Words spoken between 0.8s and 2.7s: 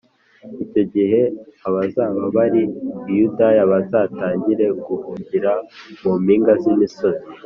gihe abazaba bari